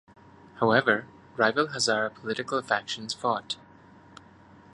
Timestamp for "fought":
3.13-3.57